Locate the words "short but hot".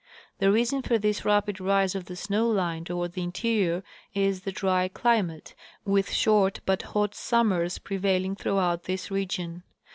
6.11-7.13